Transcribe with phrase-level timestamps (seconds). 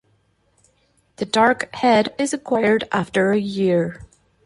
[1.17, 4.07] The dark head is acquired after a year.